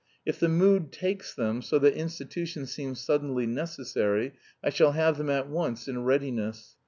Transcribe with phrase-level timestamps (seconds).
[0.25, 5.29] If the mood takes them so that institutions seem suddenly necessary, I shall have them
[5.29, 6.75] at once in readiness.